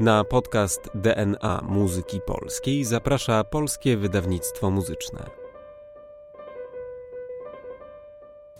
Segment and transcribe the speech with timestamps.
[0.00, 5.30] Na podcast DNA Muzyki Polskiej zaprasza Polskie Wydawnictwo Muzyczne.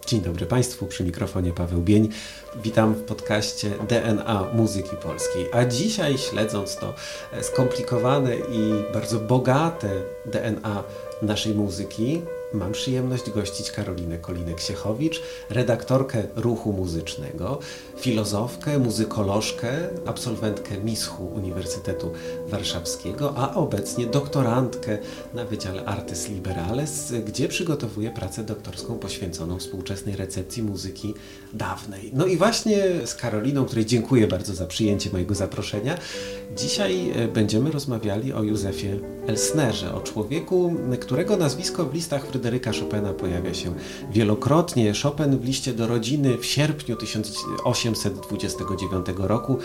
[0.06, 2.08] Dzień dobry Państwu, przy mikrofonie Paweł Bień.
[2.62, 5.46] Witam w podcaście DNA Muzyki Polskiej.
[5.52, 6.94] A dzisiaj, śledząc to
[7.42, 9.90] skomplikowane i bardzo bogate
[10.26, 10.84] DNA
[11.22, 12.22] naszej muzyki,
[12.54, 15.20] Mam przyjemność gościć Karolinę Kolinek-Siechowicz,
[15.50, 17.58] redaktorkę ruchu muzycznego,
[17.96, 19.68] filozofkę, muzykolożkę,
[20.06, 22.12] absolwentkę MISCHU Uniwersytetu
[22.48, 24.98] Warszawskiego, a obecnie doktorantkę
[25.34, 31.14] na Wydziale Artes Liberales, gdzie przygotowuje pracę doktorską poświęconą współczesnej recepcji muzyki
[31.52, 32.10] dawnej.
[32.14, 35.98] No i właśnie z Karoliną, której dziękuję bardzo za przyjęcie mojego zaproszenia,
[36.56, 38.88] dzisiaj e, będziemy rozmawiali o Józefie
[39.26, 43.74] Elsnerze, o człowieku, którego nazwisko w listach Fryderyka Chopina pojawia się
[44.12, 44.92] wielokrotnie.
[45.02, 49.58] Chopin w liście do rodziny w sierpniu 1829 roku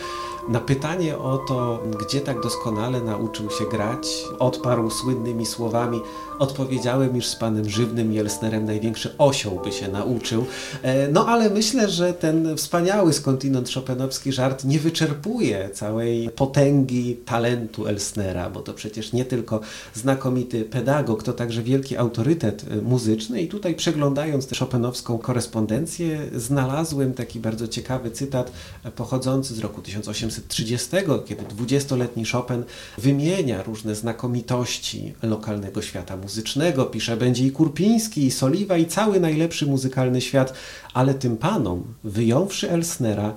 [0.50, 4.08] na pytanie o to, gdzie tak doskonale nauczył się grać,
[4.40, 6.02] odparł słynnymi słowami
[6.40, 10.46] odpowiedziałem, iż z panem Żywnym Jelsnerem największy osioł by się nauczył.
[10.82, 17.88] E, no ale myślę, że ten wspaniały skądinąd szopenowski żart nie wyczerpuje całej potęgi talentu
[17.88, 19.60] Elsnera, bo to przecież nie tylko
[19.94, 27.40] znakomity pedagog, to także wielki autorytet muzyczny i tutaj przeglądając tę szopenowską korespondencję znalazłem taki
[27.40, 28.52] bardzo ciekawy cytat
[28.96, 30.90] pochodzący z roku 1830,
[31.26, 32.64] kiedy dwudziestoletni Chopin
[32.98, 39.66] wymienia różne znakomitości lokalnego świata muzycznego, pisze, będzie i Kurpiński, i Soliwa, i cały najlepszy
[39.66, 40.54] muzykalny świat,
[40.94, 43.34] ale tym panom, wyjąwszy Elsnera,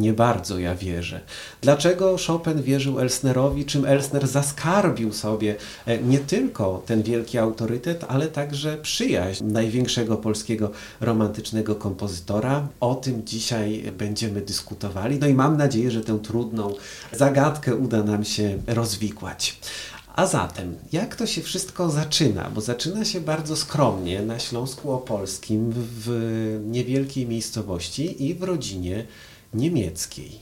[0.00, 1.20] nie bardzo ja wierzę.
[1.60, 8.26] Dlaczego Chopin wierzył Elsnerowi, czym Elsner zaskarbił sobie e, nie tylko ten wielki autorytet, ale
[8.26, 10.70] także przyjaźń największego polskiego
[11.00, 12.68] romantycznego kompozytora?
[12.80, 15.18] O tym dzisiaj będziemy dyskutowali.
[15.18, 16.74] No i mam nadzieję, że tę trudną
[17.12, 19.58] zagadkę uda nam się rozwikłać.
[20.16, 22.50] A zatem, jak to się wszystko zaczyna?
[22.54, 29.06] Bo zaczyna się bardzo skromnie na Śląsku Opolskim, w niewielkiej miejscowości i w rodzinie
[29.54, 30.40] niemieckiej.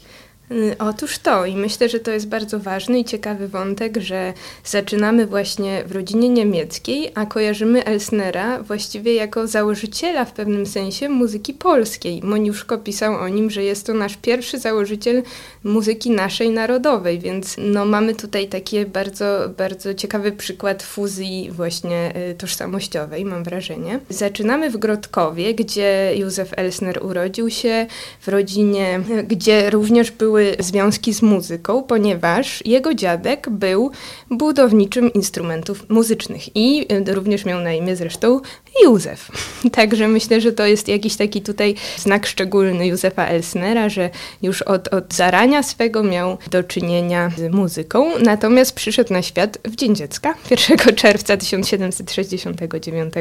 [0.50, 4.32] Y, otóż to i myślę, że to jest bardzo ważny i ciekawy wątek, że
[4.64, 11.54] zaczynamy właśnie w rodzinie niemieckiej, a kojarzymy Elsnera właściwie jako założyciela w pewnym sensie muzyki
[11.54, 12.20] polskiej.
[12.22, 15.22] Moniuszko pisał o nim, że jest to nasz pierwszy założyciel
[15.64, 22.34] muzyki naszej narodowej, więc no mamy tutaj taki bardzo, bardzo ciekawy przykład fuzji właśnie y,
[22.34, 24.00] tożsamościowej, mam wrażenie.
[24.08, 27.86] Zaczynamy w Grodkowie, gdzie Józef Elsner urodził się,
[28.20, 33.90] w rodzinie, gdzie również były związki z muzyką, ponieważ jego dziadek był
[34.30, 38.40] budowniczym instrumentów muzycznych i e, również miał na imię zresztą
[38.84, 39.30] Józef.
[39.72, 44.10] Także myślę, że to jest jakiś taki tutaj znak szczególny Józefa Elsnera, że
[44.42, 49.76] już od, od zarania swego miał do czynienia z muzyką, natomiast przyszedł na świat w
[49.76, 53.14] Dzień Dziecka 1 czerwca 1769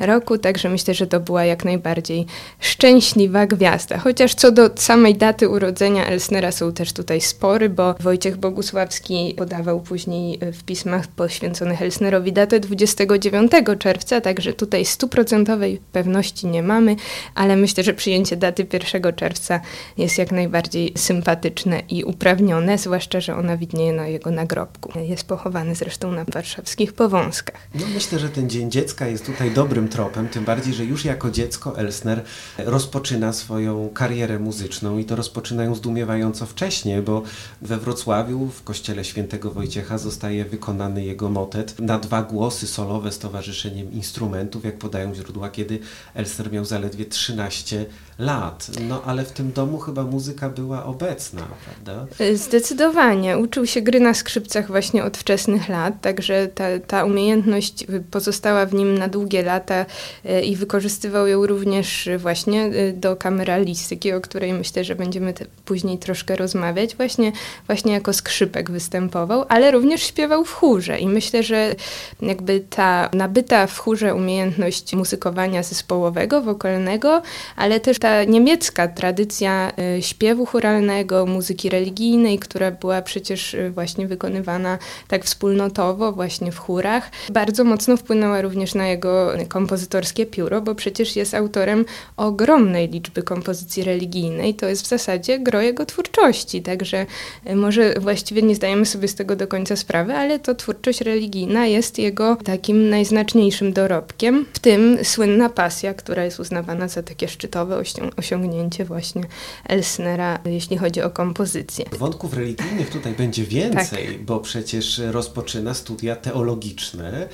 [0.00, 2.26] roku, także myślę, że to była jak najbardziej
[2.60, 3.98] szczęśliwa gwiazda.
[3.98, 9.80] Chociaż co do samej daty urodzenia Elsnera są też tutaj spory, bo Wojciech Bogusławski podawał
[9.80, 16.96] później w pismach poświęconych Elsnerowi datę 29 czerwca, także tutaj stuprocentowej pewności nie mamy,
[17.34, 19.60] ale myślę, że przyjęcie daty 1 czerwca
[19.98, 24.98] jest jak najbardziej sympatyczne i uprawnione, zwłaszcza, że ona widnieje na jego nagrobku.
[24.98, 27.68] Jest pochowany zresztą na warszawskich Powązkach.
[27.74, 31.30] No myślę, że ten Dzień Dziecka jest tutaj dobrym tropem, tym bardziej, że już jako
[31.30, 32.22] dziecko Elsner
[32.58, 37.22] rozpoczyna swoją karierę muzyczną i to rozpoczynają zdumiewająco co wcześniej, bo
[37.62, 43.18] we Wrocławiu w kościele świętego Wojciecha zostaje wykonany jego motet na dwa głosy solowe z
[43.18, 45.78] Towarzyszeniem Instrumentów, jak podają źródła, kiedy
[46.14, 47.86] Elster miał zaledwie 13
[48.18, 48.70] lat.
[48.88, 52.06] No ale w tym domu chyba muzyka była obecna, prawda?
[52.34, 53.38] Zdecydowanie.
[53.38, 58.74] Uczył się gry na skrzypcach właśnie od wczesnych lat, także ta, ta umiejętność pozostała w
[58.74, 59.86] nim na długie lata
[60.24, 65.34] e, i wykorzystywał ją również właśnie e, do kameralistyki, o której myślę, że będziemy
[65.64, 66.96] później troszkę rozmawiać.
[66.96, 67.32] Właśnie,
[67.66, 71.74] właśnie jako skrzypek występował, ale również śpiewał w chórze i myślę, że
[72.22, 77.22] jakby ta nabyta w chórze umiejętność muzykowania zespołowego, wokalnego,
[77.56, 84.06] ale też ta niemiecka tradycja y, śpiewu choralnego, muzyki religijnej, która była przecież y, właśnie
[84.06, 84.78] wykonywana
[85.08, 91.16] tak wspólnotowo, właśnie w chórach, bardzo mocno wpłynęła również na jego kompozytorskie pióro, bo przecież
[91.16, 91.84] jest autorem
[92.16, 94.54] ogromnej liczby kompozycji religijnej.
[94.54, 97.06] To jest w zasadzie gro jego twórczości, także
[97.50, 101.66] y, może właściwie nie zdajemy sobie z tego do końca sprawy, ale to twórczość religijna
[101.66, 107.78] jest jego takim najznaczniejszym dorobkiem, w tym słynna pasja, która jest uznawana za takie szczytowe
[108.16, 109.22] osiągnięcie właśnie
[109.68, 111.84] Elsnera, jeśli chodzi o kompozycję.
[111.98, 114.22] Wątków religijnych tutaj będzie więcej, tak.
[114.22, 117.28] bo przecież rozpoczyna studia teologiczne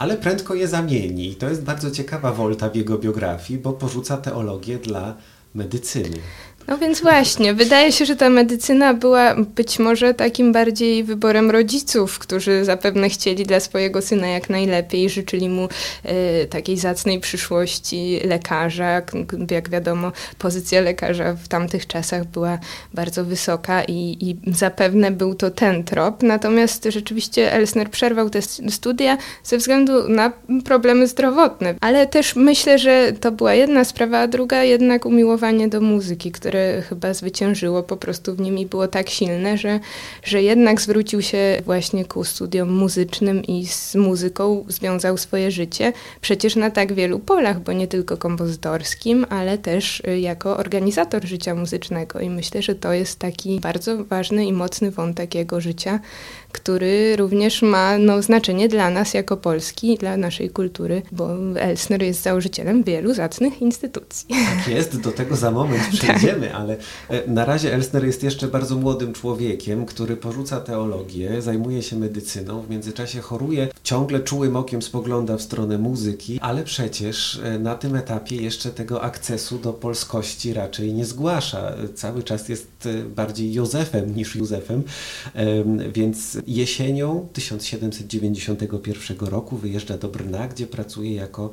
[0.00, 1.28] ale prędko je zamieni.
[1.28, 5.14] I to jest bardzo ciekawa wolta w jego biografii, bo porzuca teologię dla
[5.54, 6.16] medycyny.
[6.70, 12.18] No więc właśnie, wydaje się, że ta medycyna była być może takim bardziej wyborem rodziców,
[12.18, 15.68] którzy zapewne chcieli dla swojego syna jak najlepiej, życzyli mu
[16.04, 19.02] e, takiej zacnej przyszłości lekarza.
[19.50, 22.58] Jak wiadomo, pozycja lekarza w tamtych czasach była
[22.94, 26.22] bardzo wysoka i, i zapewne był to ten trop.
[26.22, 30.32] Natomiast rzeczywiście Elsner przerwał te studia ze względu na
[30.64, 31.74] problemy zdrowotne.
[31.80, 36.59] Ale też myślę, że to była jedna sprawa, a druga jednak umiłowanie do muzyki, które
[36.60, 39.80] które chyba zwyciężyło po prostu w nim i było tak silne, że,
[40.22, 45.92] że jednak zwrócił się właśnie ku studiom muzycznym i z muzyką związał swoje życie.
[46.20, 51.54] Przecież na tak wielu polach, bo nie tylko kompozytorskim, ale też y, jako organizator życia
[51.54, 52.20] muzycznego.
[52.20, 56.00] I myślę, że to jest taki bardzo ważny i mocny wątek jego życia,
[56.52, 61.28] który również ma no, znaczenie dla nas jako Polski, dla naszej kultury, bo
[61.60, 64.26] Elsner jest założycielem wielu zacnych instytucji.
[64.28, 66.56] Tak jest, do tego za moment przejdziemy, tak.
[66.56, 66.76] ale
[67.08, 72.62] e, na razie Elsner jest jeszcze bardzo młodym człowiekiem, który porzuca teologię, zajmuje się medycyną,
[72.62, 77.96] w międzyczasie choruje, ciągle czułym okiem spogląda w stronę muzyki, ale przecież e, na tym
[77.96, 81.72] etapie jeszcze tego akcesu do polskości raczej nie zgłasza.
[81.94, 84.82] Cały czas jest e, bardziej Józefem niż Józefem,
[85.92, 91.50] więc jesienią 1791 roku wyjeżdża do Brna, gdzie pracuje jako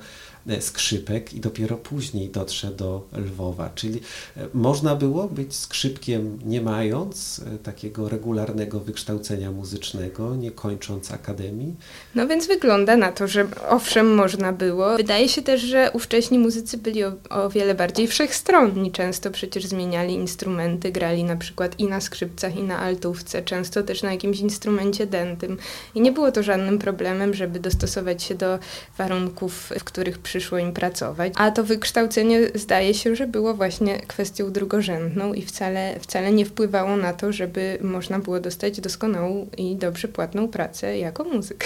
[0.59, 3.69] skrzypek i dopiero później dotrze do Lwowa.
[3.75, 4.01] Czyli
[4.37, 11.75] e, można było być skrzypkiem nie mając e, takiego regularnego wykształcenia muzycznego, nie kończąc akademii?
[12.15, 14.97] No więc wygląda na to, że owszem można było.
[14.97, 18.91] Wydaje się też, że ówcześni muzycy byli o, o wiele bardziej wszechstronni.
[18.91, 24.03] Często przecież zmieniali instrumenty, grali na przykład i na skrzypcach, i na altówce, często też
[24.03, 25.57] na jakimś instrumencie dętym.
[25.95, 28.59] I nie było to żadnym problemem, żeby dostosować się do
[28.97, 31.33] warunków, w których przy przyszło im pracować.
[31.35, 36.97] A to wykształcenie zdaje się, że było właśnie kwestią drugorzędną i wcale, wcale nie wpływało
[36.97, 41.65] na to, żeby można było dostać doskonałą i dobrze płatną pracę jako muzyk.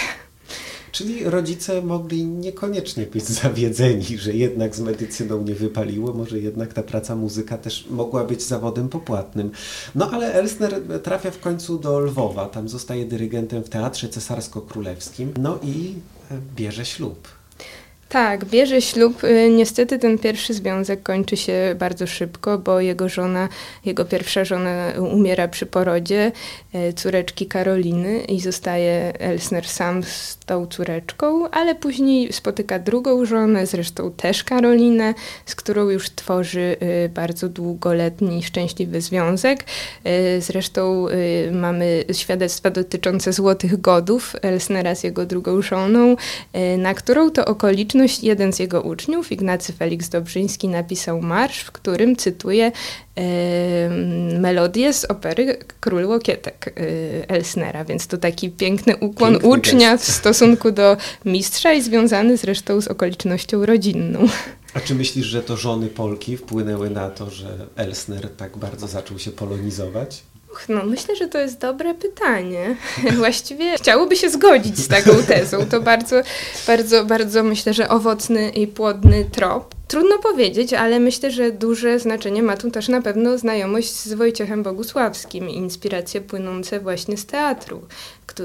[0.92, 6.84] Czyli rodzice mogli niekoniecznie być zawiedzeni, że jednak z medycyną nie wypaliło, może jednak ta
[6.84, 9.52] praca muzyka też mogła być zawodem popłatnym.
[9.96, 15.60] No ale Elsner trafia w końcu do Lwowa, tam zostaje dyrygentem w Teatrze Cesarsko-Królewskim, no
[15.64, 15.94] i
[16.56, 17.41] bierze ślub.
[18.12, 19.24] Tak, bierze ślub.
[19.24, 23.50] Y, niestety ten pierwszy związek kończy się bardzo szybko, bo jego żona,
[23.86, 26.32] jego pierwsza żona umiera przy porodzie
[26.76, 33.66] y, córeczki Karoliny i zostaje Elsner sam z tą córeczką, ale później spotyka drugą żonę,
[33.66, 35.14] zresztą też Karolinę,
[35.46, 36.76] z którą już tworzy
[37.06, 39.64] y, bardzo długoletni, szczęśliwy związek.
[40.40, 41.08] Zresztą
[41.52, 46.16] mamy świadectwa dotyczące złotych godów Elsnera z jego drugą żoną,
[46.78, 52.16] na którą to okoliczność jeden z jego uczniów, Ignacy Felix Dobrzyński, napisał marsz, w którym
[52.16, 52.72] cytuje
[53.16, 53.22] e,
[54.40, 60.06] melodię z opery Król Łokietek e, Elsnera, więc to taki piękny ukłon Piękny ucznia gest.
[60.06, 64.28] w stosunku do mistrza i związany zresztą z okolicznością rodzinną.
[64.74, 69.20] A czy myślisz, że to żony Polki wpłynęły na to, że Elsner tak bardzo zaczął
[69.20, 70.24] się polonizować?
[70.70, 72.76] No, myślę, że to jest dobre pytanie.
[73.18, 75.66] Właściwie chciałoby się zgodzić z taką tezą.
[75.66, 76.16] To bardzo,
[76.68, 79.76] bardzo, bardzo myślę, że owocny i płodny trop.
[79.88, 84.64] Trudno powiedzieć, ale myślę, że duże znaczenie ma tu też na pewno znajomość z Wojciechem
[84.64, 87.82] Bogusławskim i inspiracje płynące właśnie z teatru,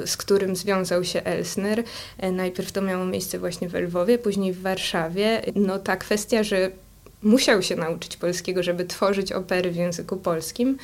[0.07, 1.83] z którym związał się Elsner.
[2.19, 5.43] E, najpierw to miało miejsce właśnie w Lwowie, później w Warszawie.
[5.55, 6.71] No ta kwestia, że
[7.23, 10.79] musiał się nauczyć polskiego, żeby tworzyć opery w języku polskim,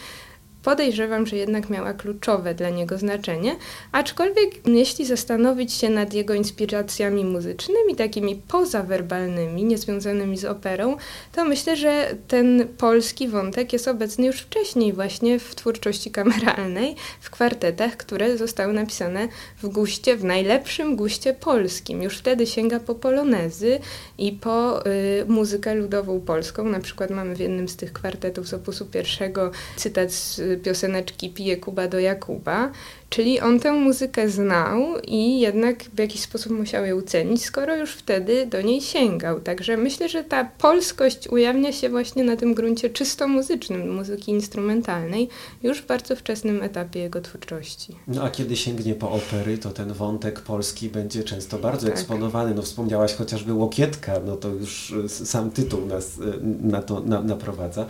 [0.62, 3.57] podejrzewam, że jednak miała kluczowe dla niego znaczenie,
[3.92, 10.97] aczkolwiek jeśli zastanowić się nad jego inspiracjami muzycznymi, takimi pozawerbalnymi, niezwiązanymi z operą,
[11.33, 17.31] to myślę, że ten polski wątek jest obecny już wcześniej właśnie w twórczości kameralnej, w
[17.31, 19.28] kwartetach, które zostały napisane
[19.62, 22.02] w guście, w najlepszym guście polskim.
[22.02, 23.78] Już wtedy sięga po polonezy
[24.19, 26.64] i po y, muzykę ludową polską.
[26.64, 31.56] Na przykład mamy w jednym z tych kwartetów z opusu pierwszego cytat z pioseneczki Pije
[31.56, 32.71] Kuba do Jakuba,
[33.12, 37.92] Czyli on tę muzykę znał i jednak w jakiś sposób musiał ją cenić, skoro już
[37.92, 39.40] wtedy do niej sięgał.
[39.40, 45.28] Także myślę, że ta polskość ujawnia się właśnie na tym gruncie czysto muzycznym, muzyki instrumentalnej,
[45.62, 47.97] już w bardzo wczesnym etapie jego twórczości.
[48.09, 51.97] No a kiedy sięgnie po opery, to ten wątek polski będzie często bardzo tak.
[51.97, 52.54] eksponowany.
[52.54, 56.19] No wspomniałaś chociażby Łokietka, no to już sam tytuł nas
[56.62, 57.87] na to na, naprowadza.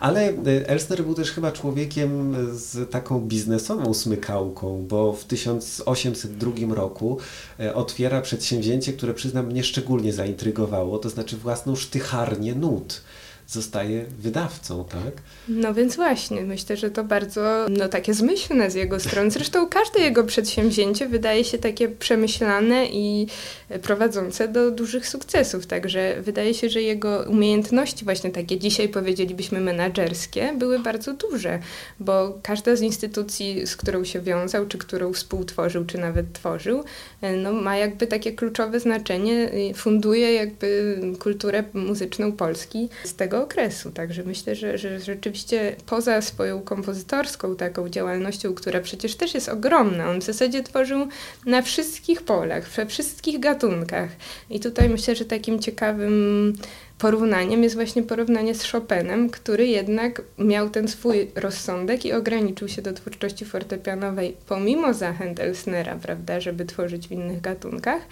[0.00, 0.32] Ale
[0.66, 7.18] Elsner był też chyba człowiekiem z taką biznesową smykałką bo w 1802 roku
[7.60, 13.02] e, otwiera przedsięwzięcie, które przyznam mnie szczególnie zaintrygowało, to znaczy własną sztycharnię nut
[13.46, 15.12] zostaje wydawcą, tak?
[15.48, 19.30] No więc właśnie, myślę, że to bardzo no, takie zmyślne z jego strony.
[19.30, 23.26] Zresztą każde jego przedsięwzięcie wydaje się takie przemyślane i
[23.82, 25.66] prowadzące do dużych sukcesów.
[25.66, 31.58] Także wydaje się, że jego umiejętności właśnie takie dzisiaj powiedzielibyśmy menadżerskie były bardzo duże,
[32.00, 36.84] bo każda z instytucji, z którą się wiązał, czy którą współtworzył, czy nawet tworzył,
[37.42, 43.90] no, ma jakby takie kluczowe znaczenie, funduje jakby kulturę muzyczną Polski z tego tego okresu.
[43.90, 50.10] Także myślę, że, że rzeczywiście poza swoją kompozytorską taką działalnością, która przecież też jest ogromna,
[50.10, 51.08] on w zasadzie tworzył
[51.46, 54.10] na wszystkich polach, we wszystkich gatunkach.
[54.50, 56.52] I tutaj myślę, że takim ciekawym
[56.98, 62.82] porównaniem jest właśnie porównanie z Chopinem, który jednak miał ten swój rozsądek i ograniczył się
[62.82, 68.02] do twórczości fortepianowej pomimo zachęt Elsnera, prawda, żeby tworzyć w innych gatunkach,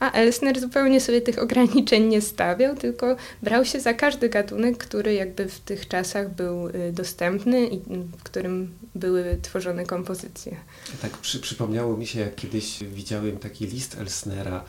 [0.00, 5.14] a Elsner zupełnie sobie tych ograniczeń nie stawiał, tylko brał się za każdy gatunek, który
[5.14, 7.78] jakby w tych czasach był y, dostępny i
[8.18, 10.56] w którym były tworzone kompozycje.
[11.02, 14.64] Tak przy, przypomniało mi się, jak kiedyś widziałem taki list Elsnera,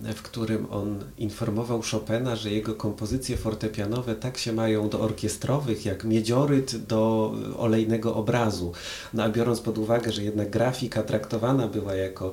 [0.00, 6.04] w którym on informował Chopina, że jego kompozycje fortepianowe tak się mają do orkiestrowych, jak
[6.04, 8.72] miedzioryt do olejnego obrazu.
[9.14, 12.32] No a biorąc pod uwagę, że jednak grafika traktowana była jako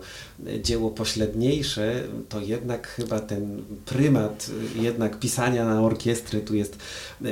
[0.62, 6.78] dzieło pośredniejsze, to jednak chyba ten prymat jednak pisania na orkiestry tu jest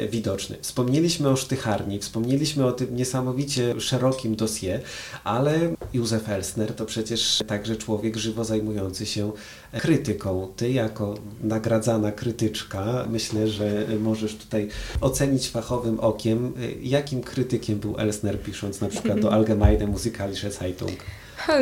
[0.10, 0.58] widoczny.
[0.62, 4.80] Wspomnieliśmy o sztycharni, wspomnieliśmy o tym niesamowicie szerokim dosie,
[5.24, 9.32] ale Józef Elsner to przecież także człowiek żywo zajmujący się
[9.80, 10.54] krytyką.
[10.56, 14.68] Ty jako nagradzana krytyczka, myślę, że możesz tutaj
[15.02, 20.98] ocenić fachowym okiem, jakim krytykiem był Elsner pisząc na przykład do Allgemeine Musikalische Zeitung.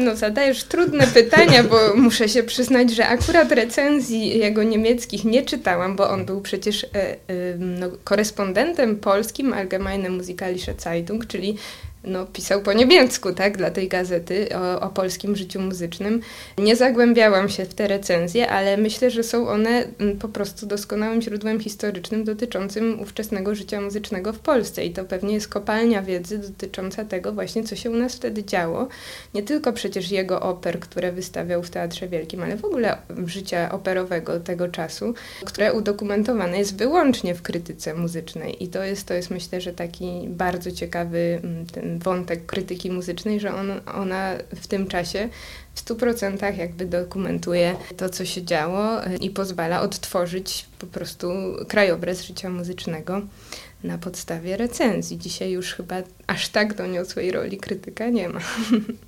[0.02, 5.96] No, zadajesz trudne pytania, bo muszę się przyznać, że akurat recenzji jego niemieckich nie czytałam,
[5.96, 7.18] bo on był przecież e, e,
[7.60, 11.58] no, korespondentem polskim Allgemeine Musikalische Zeitung, czyli
[12.04, 16.22] no, pisał po niemiecku, tak, dla tej gazety o, o, polskim życiu muzycznym.
[16.58, 21.22] Nie zagłębiałam się w te recenzje, ale myślę, że są one mm, po prostu doskonałym
[21.22, 27.06] źródłem historycznym dotyczącym ówczesnego życia muzycznego w Polsce i to pewnie jest kopalnia wiedzy dotycząca
[27.06, 28.88] tego właśnie, co się u nas wtedy działo.
[29.34, 34.40] Nie tylko przecież jego oper, które wystawiał w Teatrze Wielkim, ale w ogóle życia operowego
[34.40, 35.14] tego czasu,
[35.46, 40.28] które udokumentowane jest wyłącznie w krytyce muzycznej i to jest, to jest myślę, że taki
[40.28, 45.30] bardzo ciekawy mm, ten wątek krytyki muzycznej, że on, ona w tym czasie
[45.76, 51.30] w 100% jakby dokumentuje to, co się działo i pozwala odtworzyć po prostu
[51.68, 53.22] krajobraz życia muzycznego
[53.84, 55.18] na podstawie recenzji.
[55.18, 55.96] Dzisiaj już chyba
[56.28, 58.40] aż tak doniosłej roli krytyka nie ma.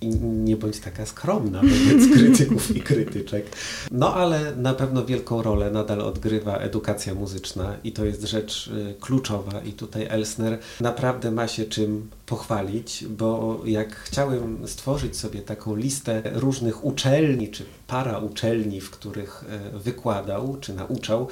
[0.01, 3.45] I nie bądź taka skromna wobec krytyków i krytyczek.
[3.91, 8.95] No ale na pewno wielką rolę nadal odgrywa edukacja muzyczna i to jest rzecz y,
[9.01, 15.75] kluczowa i tutaj Elsner naprawdę ma się czym pochwalić, bo jak chciałem stworzyć sobie taką
[15.75, 21.27] listę różnych uczelni, czy para uczelni, w których e, wykładał, czy nauczał,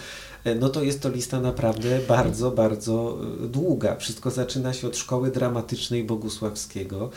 [0.59, 3.95] no to jest to lista naprawdę bardzo, bardzo e, długa.
[3.95, 7.09] Wszystko zaczyna się od szkoły dramatycznej Bogusławskiego,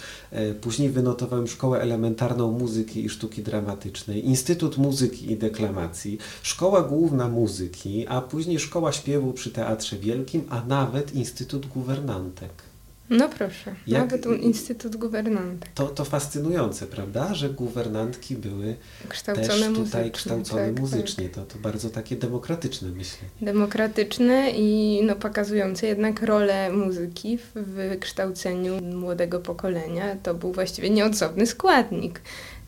[0.61, 8.07] później wynotowałem szkołę elementarną muzyki i sztuki dramatycznej, Instytut Muzyki i Deklamacji, szkoła główna muzyki,
[8.09, 12.72] a później szkoła śpiewu przy Teatrze Wielkim, a nawet Instytut Guwernantek.
[13.11, 15.71] No proszę, Jak, nawet Instytut Guwernantek.
[15.75, 18.77] To, to fascynujące, prawda, że guwernantki były
[19.09, 21.29] kształcone też tutaj muzycznie, kształcone tak, muzycznie.
[21.29, 21.35] Tak.
[21.35, 23.29] To, to bardzo takie demokratyczne, myślę.
[23.41, 30.17] Demokratyczne i no, pokazujące jednak rolę muzyki w wykształceniu młodego pokolenia.
[30.23, 32.21] To był właściwie nieodzowny składnik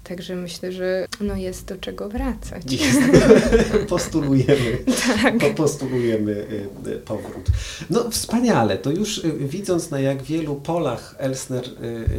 [0.05, 2.73] Także myślę, że no jest do czego wracać.
[2.73, 2.99] Jest.
[3.89, 4.79] postulujemy,
[5.23, 5.55] tak.
[5.55, 7.47] postulujemy y, y, powrót.
[7.91, 11.65] No wspaniale, to już y, widząc na jak wielu polach Elsner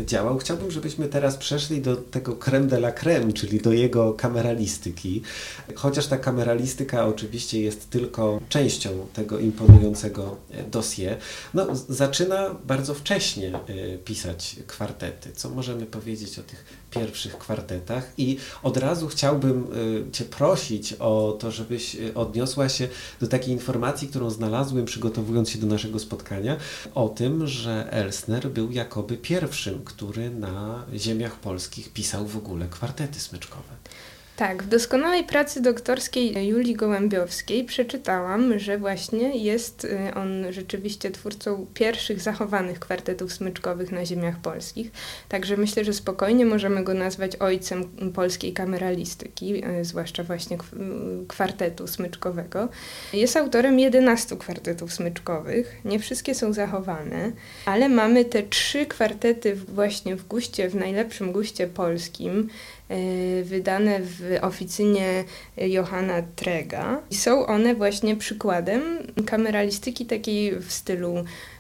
[0.06, 5.22] działał, chciałbym, żebyśmy teraz przeszli do tego creme de la creme, czyli do jego kameralistyki.
[5.76, 10.38] Chociaż ta kameralistyka oczywiście jest tylko częścią tego imponującego
[10.72, 11.18] dossier.
[11.54, 13.60] No, zaczyna bardzo wcześnie
[14.06, 15.32] pisać kwartety.
[15.36, 19.68] Co możemy powiedzieć o tych pierwszych kwartetach i od razu chciałbym
[20.08, 22.88] y, Cię prosić o to, żebyś y, odniosła się
[23.22, 26.58] do takiej informacji, którą znalazłem przygotowując się do naszego spotkania,
[26.96, 33.20] o tym, że Elsner był jakoby pierwszym, który na ziemiach polskich pisał w ogóle kwartety
[33.20, 33.76] smyczkowe.
[34.36, 41.66] Tak, w doskonałej pracy doktorskiej Julii Gołębiowskiej przeczytałam, że właśnie jest y, on rzeczywiście twórcą
[41.74, 44.92] pierwszych zachowanych kwartetów smyczkowych na ziemiach polskich.
[45.30, 50.58] Także myślę, że spokojnie możemy go nazwać ojcem polskiej kameralistyki, y, zwłaszcza właśnie
[51.28, 52.70] kwartetu smyczkowego.
[53.14, 55.82] Jest autorem 11 kwartetów smyczkowych.
[55.86, 57.32] Nie wszystkie są zachowane,
[57.66, 62.50] ale mamy te trzy kwartety właśnie w guście, w najlepszym guście polskim.
[62.90, 65.24] E, wydane w oficynie
[65.58, 67.02] Johanna Trega.
[67.12, 68.82] Są one właśnie przykładem
[69.26, 71.16] kameralistyki takiej w stylu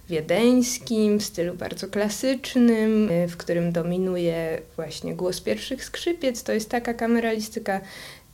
[0.09, 6.43] wiedeńskim, w stylu bardzo klasycznym, e, w którym dominuje właśnie głos pierwszych skrzypiec.
[6.43, 7.81] To jest taka kameralistyka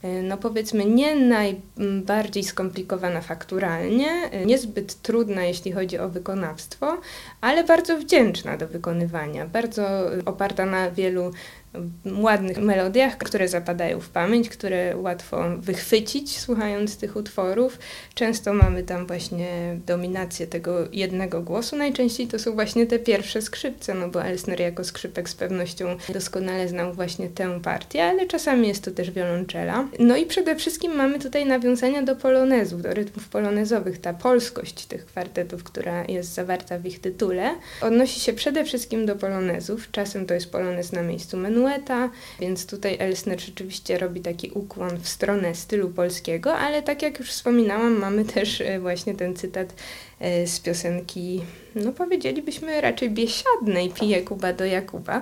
[0.04, 4.10] e, no powiedzmy nie najbardziej skomplikowana fakturalnie,
[4.46, 6.98] niezbyt trudna jeśli chodzi o wykonawstwo,
[7.42, 9.84] ale bardzo wdzięczna do wykonywania, bardzo
[10.26, 11.32] oparta na wielu
[12.06, 17.80] ładnych melodiach, które zapadają w pamięć, które łatwo wychwycić słuchając tych utworów.
[18.14, 21.76] Często mamy tam właśnie dominację tego jednego głosu.
[21.76, 26.68] Najczęściej to są właśnie te pierwsze skrzypce, no bo Elsner jako skrzypek z pewnością doskonale
[26.68, 29.88] znał właśnie tę partię, ale czasami jest to też wiolonczela.
[30.00, 34.02] No i przede wszystkim mamy tutaj nawiązania do polonezów, do rytmów polonezowych.
[34.02, 39.16] Ta polskość tych kwartetów, która jest zawarta w ich tytule, odnosi się przede wszystkim do
[39.16, 39.92] polonezów.
[39.92, 41.61] Czasem to jest polonez na miejscu menu,
[42.40, 47.30] więc tutaj Elsner rzeczywiście robi taki ukłon w stronę stylu polskiego, ale tak jak już
[47.30, 49.74] wspominałam, mamy też e, właśnie ten cytat
[50.20, 51.42] e, z piosenki,
[51.76, 55.22] no powiedzielibyśmy raczej biesiadnej, Pije Kuba do Jakuba.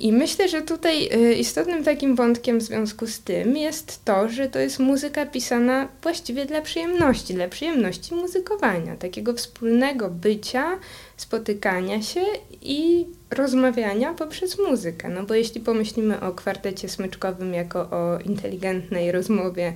[0.00, 4.48] I myślę, że tutaj e, istotnym takim wątkiem w związku z tym jest to, że
[4.48, 10.78] to jest muzyka pisana właściwie dla przyjemności, dla przyjemności muzykowania, takiego wspólnego bycia,
[11.16, 12.20] spotykania się
[12.62, 15.08] i rozmawiania poprzez muzykę.
[15.08, 19.72] No bo jeśli pomyślimy o kwartecie smyczkowym jako o inteligentnej rozmowie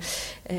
[0.49, 0.53] e,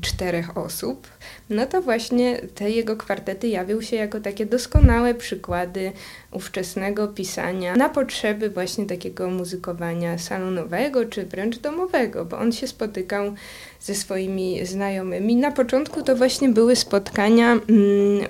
[0.00, 1.08] czterech osób,
[1.50, 5.92] no to właśnie te jego kwartety jawią się jako takie doskonałe przykłady
[6.32, 13.34] ówczesnego pisania na potrzeby właśnie takiego muzykowania salonowego czy wręcz domowego, bo on się spotykał
[13.80, 15.36] ze swoimi znajomymi.
[15.36, 17.62] Na początku to właśnie były spotkania mm,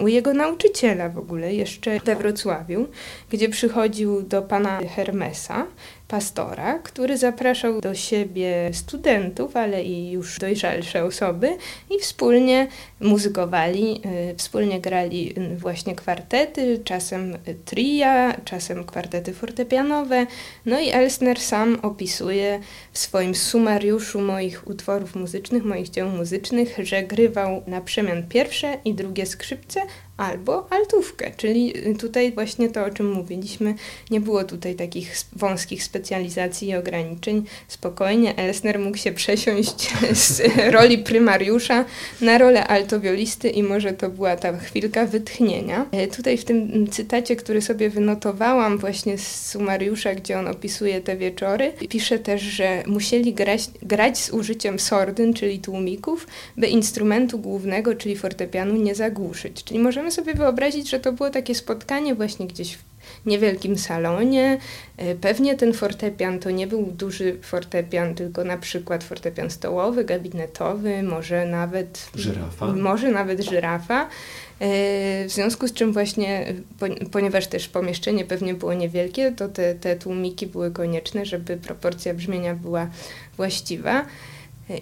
[0.00, 2.86] u jego nauczyciela w ogóle, jeszcze we Wrocławiu,
[3.30, 5.66] gdzie przychodził do pana Hermesa
[6.08, 11.56] pastora, który zapraszał do siebie studentów, ale i już dojrzalsze osoby
[11.90, 12.68] i wspólnie
[13.00, 20.26] muzykowali, y, wspólnie grali właśnie kwartety, czasem tria, czasem kwartety fortepianowe.
[20.66, 22.60] No i Elsner sam opisuje
[22.92, 28.94] w swoim sumariuszu moich utworów muzycznych, moich dzieł muzycznych, że grywał na przemian pierwsze i
[28.94, 29.80] drugie skrzypce,
[30.16, 33.74] albo altówkę, czyli tutaj właśnie to, o czym mówiliśmy,
[34.10, 37.44] nie było tutaj takich wąskich specjalizacji i ograniczeń.
[37.68, 39.92] Spokojnie Elsner mógł się przesiąść
[40.26, 41.84] z roli prymariusza
[42.20, 45.86] na rolę altowiolisty i może to była ta chwilka wytchnienia.
[45.92, 51.16] E, tutaj w tym cytacie, który sobie wynotowałam właśnie z sumariusza, gdzie on opisuje te
[51.16, 56.26] wieczory, pisze też, że musieli grać, grać z użyciem sordyn, czyli tłumików,
[56.56, 59.64] by instrumentu głównego, czyli fortepianu nie zagłuszyć.
[59.64, 62.82] Czyli możemy możemy sobie wyobrazić, że to było takie spotkanie właśnie gdzieś w
[63.26, 64.58] niewielkim salonie.
[64.96, 71.02] E, pewnie ten fortepian to nie był duży fortepian, tylko na przykład fortepian stołowy, gabinetowy,
[71.02, 72.66] może nawet żyrafa.
[72.66, 74.02] Może nawet żyrafa.
[74.02, 74.08] E,
[75.26, 76.54] w związku z czym właśnie,
[77.12, 82.54] ponieważ też pomieszczenie pewnie było niewielkie, to te, te tłumiki były konieczne, żeby proporcja brzmienia
[82.54, 82.88] była
[83.36, 84.06] właściwa.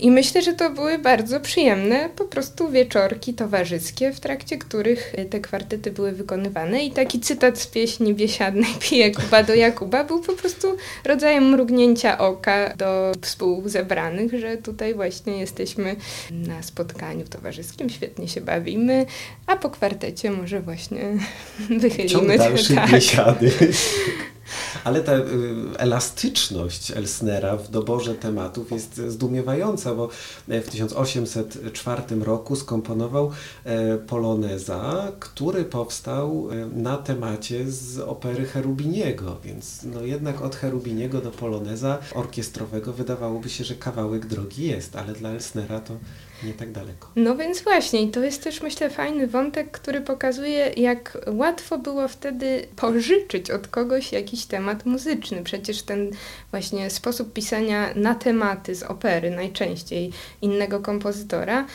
[0.01, 5.41] I myślę, że to były bardzo przyjemne po prostu wieczorki towarzyskie, w trakcie których te
[5.41, 6.85] kwartety były wykonywane.
[6.85, 12.19] I taki cytat z pieśni biesiadnej Pije Kuba do Jakuba był po prostu rodzajem mrugnięcia
[12.19, 15.97] oka do współzebranych, że tutaj właśnie jesteśmy
[16.31, 19.07] na spotkaniu towarzyskim, świetnie się bawimy,
[19.47, 21.01] a po kwartecie może właśnie
[21.81, 22.09] wychylimy.
[22.09, 22.91] Ciąg dalszy tak.
[22.91, 23.53] biesiady.
[24.85, 25.23] Ale ta y,
[25.79, 30.09] elastyczność Elsnera w doborze tematów jest zdumiewająca, bo
[30.49, 33.31] w 1804 roku skomponował
[33.65, 41.21] e, poloneza, który powstał e, na temacie z opery Cherubiniego, więc no jednak od Cherubiniego
[41.21, 45.95] do poloneza orkiestrowego wydawałoby się, że kawałek drogi jest, ale dla Elsnera to
[46.45, 47.09] nie tak daleko.
[47.17, 52.67] No więc właśnie, to jest też myślę fajny wątek, który pokazuje, jak łatwo było wtedy
[52.77, 55.43] pożyczyć od kogoś jakiś temat muzyczny.
[55.45, 56.11] Przecież ten
[56.51, 61.67] właśnie sposób pisania na tematy z opery, najczęściej innego kompozytora,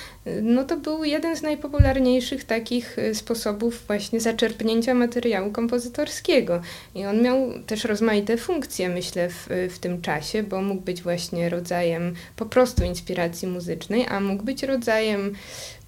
[0.41, 6.61] no to był jeden z najpopularniejszych takich sposobów właśnie zaczerpnięcia materiału kompozytorskiego.
[6.95, 11.49] I on miał też rozmaite funkcje, myślę, w, w tym czasie, bo mógł być właśnie
[11.49, 15.35] rodzajem po prostu inspiracji muzycznej, a mógł być rodzajem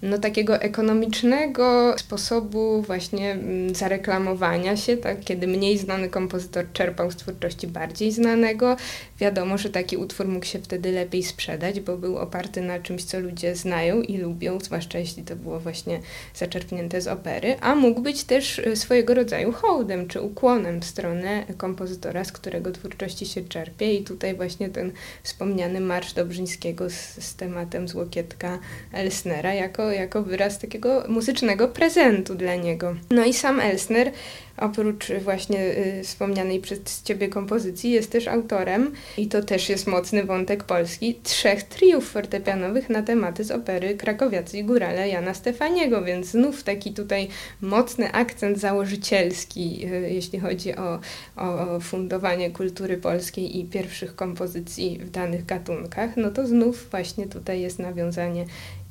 [0.02, 5.20] no, takiego ekonomicznego sposobu właśnie mm, zareklamowania się, tak?
[5.20, 8.76] kiedy mniej znany kompozytor czerpał z twórczości bardziej znanego.
[9.18, 13.20] Wiadomo, że taki utwór mógł się wtedy lepiej sprzedać, bo był oparty na czymś, co
[13.20, 16.00] ludzie znają i lubią, zwłaszcza jeśli to było właśnie
[16.34, 21.44] zaczerpnięte z opery, a mógł być też y, swojego rodzaju hołdem czy ukłonem w stronę
[21.56, 27.36] kompozytora, z którego twórczości się czerpie i tutaj właśnie ten wspomniany Marsz Dobrzyńskiego z, z
[27.36, 28.58] tematem z Łokietka
[28.92, 32.96] Elsnera jako jako wyraz takiego muzycznego prezentu dla niego.
[33.10, 34.12] No i sam Elsner
[34.56, 40.24] oprócz właśnie y, wspomnianej przez Ciebie kompozycji, jest też autorem, i to też jest mocny
[40.24, 46.26] wątek polski, trzech triów fortepianowych na tematy z opery Krakowiacy i Górale Jana Stefaniego, więc
[46.26, 47.28] znów taki tutaj
[47.60, 51.00] mocny akcent założycielski, y, jeśli chodzi o,
[51.36, 57.60] o fundowanie kultury polskiej i pierwszych kompozycji w danych gatunkach, no to znów właśnie tutaj
[57.60, 58.44] jest nawiązanie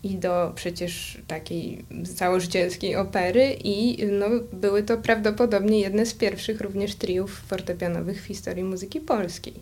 [0.04, 6.96] i do przecież takiej założycielskiej opery i no, były to prawdopodobnie jedne z pierwszych również
[6.96, 9.54] triów fortepianowych w historii muzyki polskiej.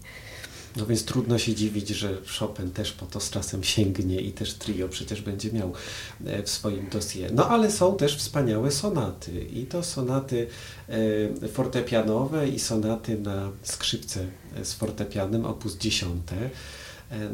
[0.75, 4.53] No więc trudno się dziwić, że Chopin też po to z czasem sięgnie i też
[4.53, 5.73] trio przecież będzie miał
[6.25, 7.29] e, w swoim dosie.
[7.33, 10.47] No ale są też wspaniałe sonaty i to sonaty
[11.43, 14.25] e, fortepianowe i sonaty na skrzypce
[14.63, 16.49] z fortepianem opus 10 E,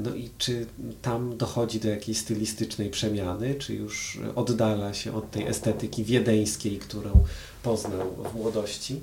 [0.04, 0.66] no i czy
[1.02, 7.24] tam dochodzi do jakiejś stylistycznej przemiany, czy już oddala się od tej estetyki wiedeńskiej, którą
[7.64, 9.00] poznał w młodości?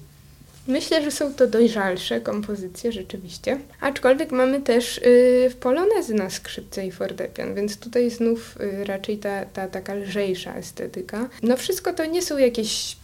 [0.67, 6.93] Myślę, że są to dojrzalsze kompozycje rzeczywiście, aczkolwiek mamy też y, polonezy na skrzypce i
[6.93, 11.29] fortepian, więc tutaj znów y, raczej ta, ta taka lżejsza estetyka.
[11.43, 12.97] No wszystko to nie są jakieś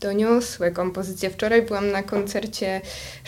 [0.00, 1.30] doniosłe kompozycje.
[1.30, 2.80] Wczoraj byłam na koncercie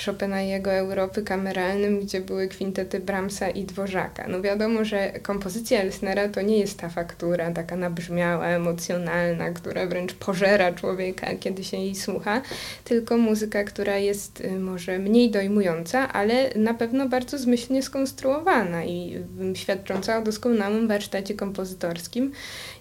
[0.06, 4.28] Chopina i jego Europy kameralnym, gdzie były kwintety Brahmsa i Dworzaka.
[4.28, 10.14] No wiadomo, że kompozycja Elsnera to nie jest ta faktura taka nabrzmiała, emocjonalna, która wręcz
[10.14, 12.42] pożera człowieka, kiedy się jej słucha,
[12.84, 19.24] tylko muzyka, która jest y, może mniej dojmująca, ale na pewno bardzo zmyślnie skonstruowana i
[19.54, 22.32] świadcząca o doskonałym warsztacie kompozytorskim.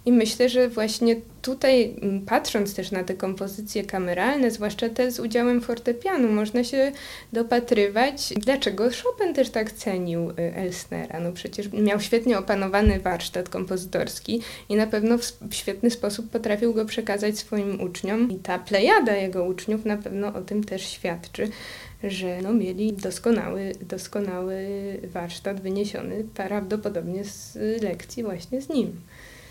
[0.05, 1.95] I myślę, że właśnie tutaj,
[2.25, 6.91] patrząc też na te kompozycje kameralne, zwłaszcza te z udziałem fortepianu, można się
[7.33, 11.19] dopatrywać, dlaczego Chopin też tak cenił y, Elsnera.
[11.19, 16.85] No przecież miał świetnie opanowany warsztat kompozytorski i na pewno w świetny sposób potrafił go
[16.85, 18.31] przekazać swoim uczniom.
[18.31, 21.49] I ta plejada jego uczniów na pewno o tym też świadczy
[22.03, 24.67] że no, mieli doskonały, doskonały
[25.03, 29.01] warsztat wyniesiony prawdopodobnie z lekcji właśnie z nim.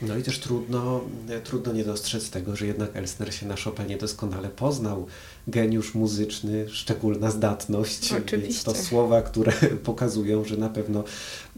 [0.03, 1.01] No i też trudno,
[1.45, 5.07] trudno nie dostrzec tego, że jednak Elsner się na Chopinie doskonale poznał.
[5.49, 8.13] Geniusz muzyczny, szczególna zdatność.
[8.13, 8.65] Oczywiście.
[8.65, 9.53] to słowa, które
[9.85, 11.05] pokazują, że na pewno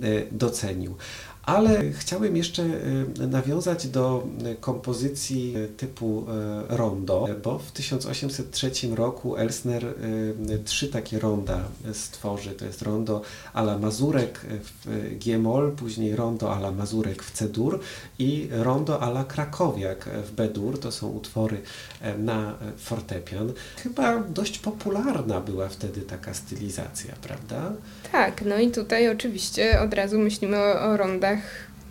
[0.02, 0.96] e, docenił.
[1.46, 6.26] Ale chciałem jeszcze e, nawiązać do e, kompozycji e, typu
[6.68, 9.94] rondo, bo w 1803 roku Elsner
[10.64, 11.60] trzy takie ronda
[11.92, 12.50] stworzy.
[12.50, 14.88] To jest rondo ala Mazurek w
[15.24, 17.80] G-moll, później rondo ala Mazurek w C-dur
[18.18, 20.80] i rondo ala Krakowiak w B-dur.
[20.80, 21.60] To są utwory
[22.18, 23.52] na fortepian.
[23.76, 27.72] Chyba dość popularna była wtedy taka stylizacja, prawda?
[28.12, 31.33] Tak, no i tutaj oczywiście od razu myślimy o, o rondach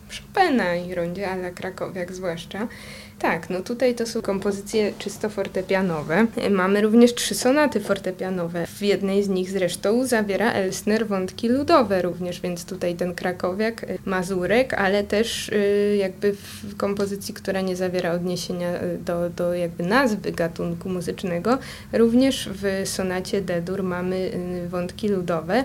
[0.09, 2.67] Chopina i rondzie ala Krakowiak zwłaszcza.
[3.19, 6.27] Tak, no tutaj to są kompozycje czysto fortepianowe.
[6.49, 8.67] Mamy również trzy sonaty fortepianowe.
[8.67, 13.97] W jednej z nich zresztą zawiera Elsner wątki ludowe również, więc tutaj ten Krakowiak, y,
[14.05, 19.83] Mazurek, ale też y, jakby w kompozycji, która nie zawiera odniesienia y, do, do jakby
[19.83, 21.57] nazwy gatunku muzycznego,
[21.93, 24.31] również w sonacie D-dur mamy
[24.69, 25.63] wątki ludowe.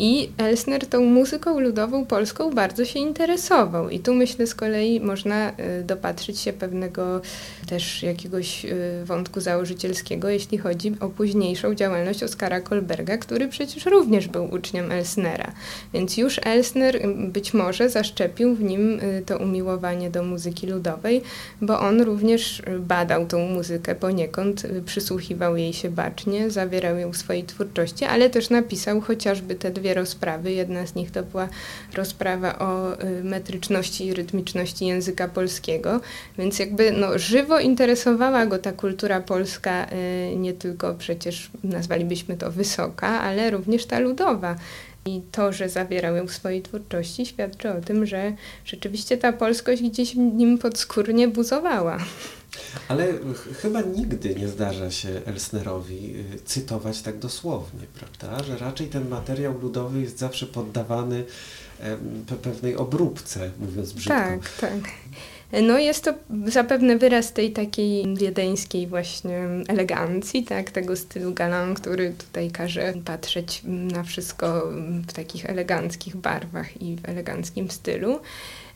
[0.00, 3.90] I Elsner tą muzyką ludową polską bardzo się interesował.
[3.90, 5.52] I tu myślę z kolei można
[5.84, 7.20] dopatrzyć się pewnego
[7.68, 8.66] też jakiegoś
[9.04, 15.52] wątku założycielskiego, jeśli chodzi o późniejszą działalność Oskara Kolberga, który przecież również był uczniem Elsnera.
[15.92, 21.22] Więc już Elsner być może zaszczepił w nim to umiłowanie do muzyki ludowej,
[21.60, 27.44] bo on również badał tą muzykę poniekąd, przysłuchiwał jej się bacznie, zawierał ją w swojej
[27.44, 30.52] twórczości, ale też napisał chociażby te dwie rozprawy.
[30.52, 31.48] Jedna z nich to była
[31.94, 36.00] rozprawa o y, metryczności i rytmiczności języka polskiego,
[36.38, 39.86] więc jakby no, żywo interesowała go ta kultura polska,
[40.32, 44.56] y, nie tylko przecież nazwalibyśmy to wysoka, ale również ta ludowa.
[45.06, 48.32] I to, że zawierał ją w swojej twórczości, świadczy o tym, że
[48.64, 51.98] rzeczywiście ta polskość gdzieś w nim podskórnie buzowała.
[52.88, 53.06] Ale
[53.62, 58.44] chyba nigdy nie zdarza się Elsnerowi y, cytować tak dosłownie, prawda?
[58.44, 61.24] Że raczej ten materiał ludowy jest zawsze poddawany
[62.42, 64.14] pewnej obróbce, mówiąc brzydko.
[64.14, 64.80] Tak, tak.
[65.62, 66.14] No jest to
[66.46, 73.62] zapewne wyraz tej takiej wiedeńskiej właśnie elegancji, tak, tego stylu galant, który tutaj każe patrzeć
[73.64, 74.62] na wszystko
[75.08, 78.20] w takich eleganckich barwach i w eleganckim stylu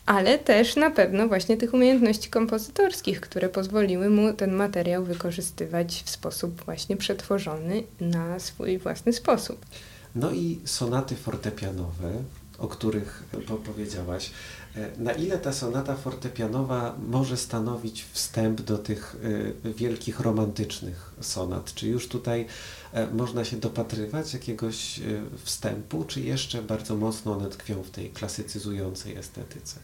[0.06, 6.10] ale też na pewno właśnie tych umiejętności kompozytorskich, które pozwoliły mu ten materiał wykorzystywać w
[6.10, 9.66] sposób właśnie przetworzony na swój własny sposób.
[10.14, 12.12] No i sonaty fortepianowe,
[12.58, 13.22] o których
[13.64, 14.30] powiedziałaś.
[14.76, 19.16] E, na ile ta sonata fortepianowa może stanowić wstęp do tych
[19.64, 21.74] e, wielkich romantycznych sonat?
[21.74, 22.46] Czy już tutaj
[22.92, 25.00] e, można się dopatrywać jakiegoś
[25.44, 29.80] wstępu, czy jeszcze bardzo mocno one tkwią w tej klasycyzującej estetyce?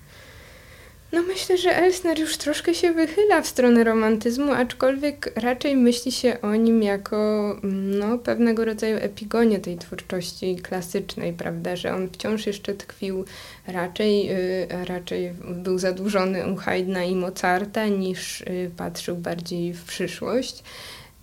[1.12, 6.40] No myślę, że Elsner już troszkę się wychyla w stronę romantyzmu, aczkolwiek raczej myśli się
[6.40, 7.16] o nim jako
[7.62, 13.25] no, pewnego rodzaju epigonie tej twórczości klasycznej, prawda, że on wciąż jeszcze tkwił
[13.66, 20.62] raczej, yy, raczej był zadłużony u Haydna i Mozarta niż yy, patrzył bardziej w przyszłość.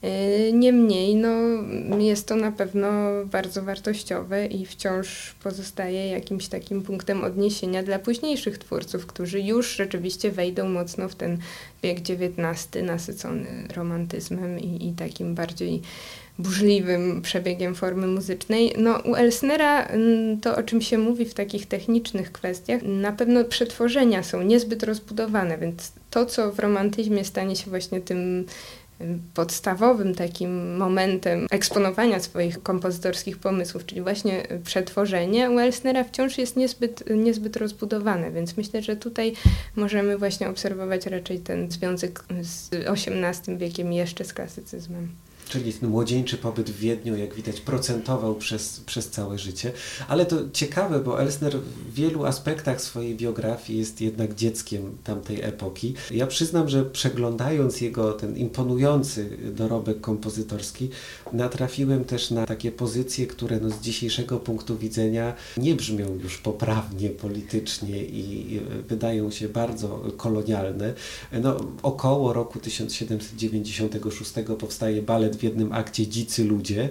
[0.04, 1.30] Y, niemniej no,
[2.00, 2.88] jest to na pewno
[3.26, 10.32] bardzo wartościowe i wciąż pozostaje jakimś takim punktem odniesienia dla późniejszych twórców, którzy już rzeczywiście
[10.32, 11.38] wejdą mocno w ten
[11.84, 15.82] wiek XIX, nasycony romantyzmem i, i takim bardziej
[16.40, 18.74] burzliwym przebiegiem formy muzycznej.
[18.78, 23.44] No, u Elsnera mm, to, o czym się mówi w takich technicznych kwestiach, na pewno
[23.44, 28.46] przetworzenia są niezbyt rozbudowane, więc to, co w romantyzmie stanie się właśnie tym
[29.34, 37.04] podstawowym takim momentem eksponowania swoich kompozytorskich pomysłów, czyli właśnie przetworzenie, u Elsnera wciąż jest niezbyt,
[37.10, 39.34] niezbyt rozbudowane, więc myślę, że tutaj
[39.76, 45.10] możemy właśnie obserwować raczej ten związek z XVIII wiekiem jeszcze z klasycyzmem.
[45.50, 49.72] Czyli młodzieńczy pobyt w Wiedniu, jak widać, procentował przez, przez całe życie.
[50.08, 55.94] Ale to ciekawe, bo Elsner w wielu aspektach swojej biografii jest jednak dzieckiem tamtej epoki.
[56.12, 60.90] Ja przyznam, że przeglądając jego ten imponujący dorobek kompozytorski,
[61.34, 67.10] natrafiłem też na takie pozycje, które no z dzisiejszego punktu widzenia nie brzmią już poprawnie
[67.10, 70.94] politycznie i wydają się bardzo kolonialne.
[71.32, 76.90] No, około roku 1796 powstaje balet w jednym akcie dzicy ludzie,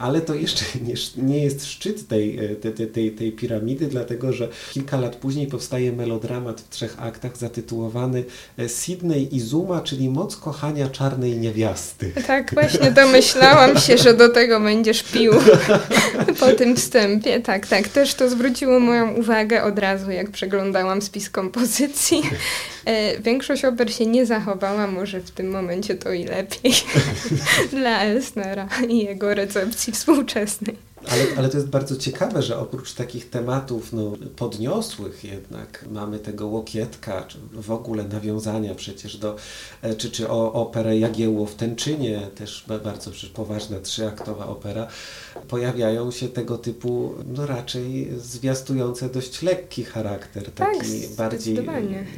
[0.00, 4.48] ale to jeszcze nie, nie jest szczyt tej, e, tej, tej, tej piramidy, dlatego że
[4.72, 8.24] kilka lat później powstaje melodramat w trzech aktach zatytułowany
[8.58, 12.12] e, Sydney i Zuma, czyli Moc kochania czarnej niewiasty.
[12.26, 15.32] Tak, właśnie domyślałam się, że do tego będziesz pił
[16.40, 17.40] po tym wstępie.
[17.40, 22.22] Tak, tak, też to zwróciło moją uwagę od razu, jak przeglądałam spis kompozycji.
[22.86, 26.72] E, większość oper się nie zachowała, może w tym momencie to i lepiej
[27.70, 30.76] dla Elsnera i jego recepcji współczesnej.
[31.10, 36.46] Ale, ale to jest bardzo ciekawe, że oprócz takich tematów no, podniosłych jednak mamy tego
[36.46, 39.36] Łokietka, czy w ogóle nawiązania przecież do,
[39.82, 44.86] e, czy, czy o operę Jagiełło w Tęczynie, też bardzo poważna trzyaktowa opera,
[45.48, 51.58] pojawiają się tego typu no raczej zwiastujące dość lekki charakter, taki tak, bardziej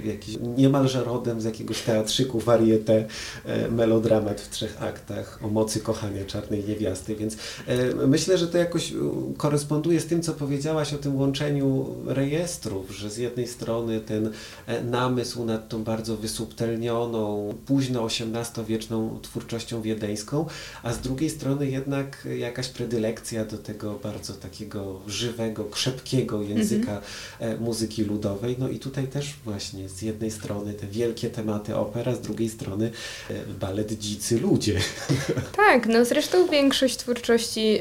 [0.05, 3.05] jakiś niemalże rodem z jakiegoś teatrzyku varieté,
[3.44, 8.59] e, melodramat w trzech aktach o mocy kochania czarnej niewiasty, więc e, myślę, że to
[8.59, 8.93] jakoś jakoś
[9.37, 14.31] koresponduje z tym, co powiedziałaś o tym łączeniu rejestrów, że z jednej strony ten
[14.67, 20.47] e, namysł nad tą bardzo wysubtelnioną, późno XVIII-wieczną twórczością wiedeńską,
[20.83, 27.01] a z drugiej strony jednak jakaś predylekcja do tego bardzo takiego żywego, krzepkiego języka
[27.41, 27.62] mhm.
[27.62, 28.57] muzyki ludowej.
[28.59, 32.91] No i tutaj też właśnie z jednej strony te wielkie tematy opera, z drugiej strony
[33.31, 34.81] e, balet Dzicy Ludzie.
[35.57, 37.79] Tak, no zresztą większość twórczości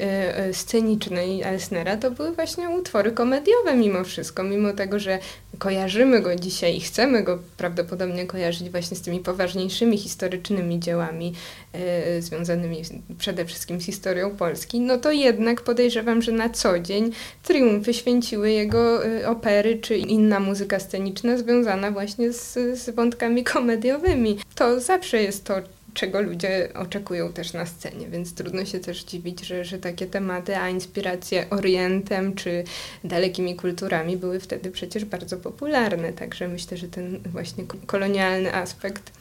[0.88, 5.20] scenicznej scenicznej Elsnera to były właśnie utwory komediowe mimo wszystko, mimo tego, że
[5.58, 11.34] kojarzymy go dzisiaj i chcemy go prawdopodobnie kojarzyć właśnie z tymi poważniejszymi historycznymi dziełami
[12.18, 12.82] y, związanymi
[13.18, 17.12] przede wszystkim z historią Polski, no to jednak podejrzewam, że na co dzień
[17.44, 24.38] triumfy święciły jego y, opery czy inna muzyka sceniczna związana właśnie z, z wątkami komediowymi.
[24.56, 25.56] To zawsze jest to,
[25.98, 30.58] czego ludzie oczekują też na scenie, więc trudno się też dziwić, że, że takie tematy,
[30.58, 32.64] a inspiracje Orientem czy
[33.04, 36.14] dalekimi kulturami były wtedy przecież bardzo popularne.
[36.14, 39.12] Także myślę, że ten właśnie kolonialny aspekt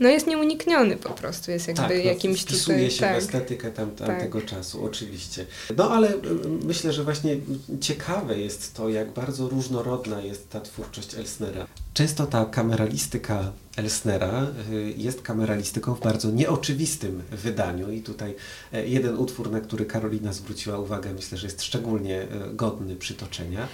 [0.00, 2.90] no jest nieunikniony po prostu, jest jakby tak, no, jakimś wpisuje tutaj...
[2.90, 4.50] się tak, w estetykę tam, tamtego tak.
[4.50, 5.46] czasu, oczywiście.
[5.76, 6.18] No ale y,
[6.64, 7.36] myślę, że właśnie
[7.80, 11.66] ciekawe jest to, jak bardzo różnorodna jest ta twórczość Elsnera.
[11.94, 18.34] Często ta kameralistyka Elsnera y, jest kameralistyką w bardzo nieoczywistym wydaniu i tutaj
[18.72, 23.68] e, jeden utwór, na który Karolina zwróciła uwagę, myślę, że jest szczególnie e, godny przytoczenia.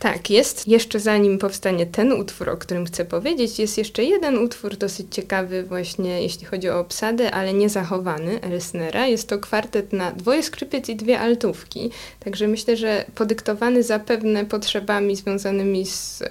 [0.00, 4.76] Tak, jest jeszcze zanim powstanie ten utwór, o którym chcę powiedzieć, jest jeszcze jeden utwór
[4.76, 9.06] dosyć ciekawy właśnie jeśli chodzi o obsadę, ale nie zachowany Elsnera.
[9.06, 15.16] Jest to kwartet na dwoje skrzypiec i dwie altówki, także myślę, że podyktowany zapewne potrzebami
[15.16, 16.26] związanymi z y,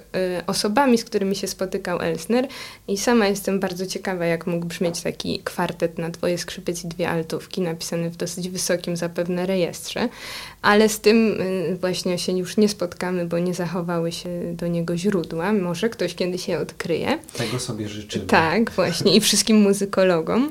[0.46, 2.48] osobami, z którymi się spotykał Elsner
[2.88, 7.10] i sama jestem bardzo ciekawa, jak mógł brzmieć taki kwartet na dwoje skrzypiec i dwie
[7.10, 10.08] altówki, napisany w dosyć wysokim zapewne rejestrze,
[10.62, 14.96] ale z tym y, właśnie się już nie spotkamy, bo nie zachowały się do niego
[14.96, 15.52] źródła.
[15.52, 17.18] Może ktoś kiedyś je odkryje.
[17.32, 18.26] Tego sobie życzymy.
[18.26, 20.50] Tak, właśnie i wszystkim muzykologom.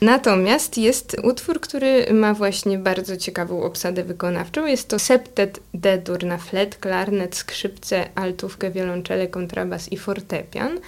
[0.00, 4.66] Natomiast jest utwór, który ma właśnie bardzo ciekawą obsadę wykonawczą.
[4.66, 10.80] Jest to septet D-dur na flet, klarnet, skrzypce, altówkę, wiolonczele, kontrabas i fortepian.